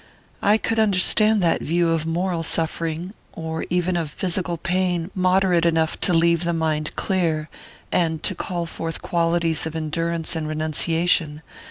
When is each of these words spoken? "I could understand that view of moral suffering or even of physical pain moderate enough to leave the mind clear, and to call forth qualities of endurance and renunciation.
"I 0.41 0.57
could 0.57 0.79
understand 0.79 1.43
that 1.43 1.61
view 1.61 1.89
of 1.89 2.07
moral 2.07 2.41
suffering 2.41 3.13
or 3.33 3.67
even 3.69 3.95
of 3.95 4.09
physical 4.09 4.57
pain 4.57 5.11
moderate 5.13 5.63
enough 5.63 5.99
to 5.99 6.11
leave 6.11 6.43
the 6.43 6.53
mind 6.53 6.95
clear, 6.95 7.49
and 7.91 8.23
to 8.23 8.33
call 8.33 8.65
forth 8.65 9.03
qualities 9.03 9.67
of 9.67 9.75
endurance 9.75 10.35
and 10.35 10.47
renunciation. 10.47 11.43